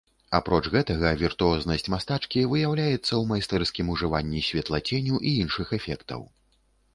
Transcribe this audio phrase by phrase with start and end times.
[0.37, 6.27] Апроч гэтага, віртуознасць мастачкі выяўляецца ў майстэрскім ужыванні святлаценю і іншых эфектаў.